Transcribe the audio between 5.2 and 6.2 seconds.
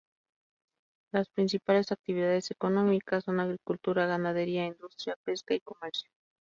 pesca y comercio.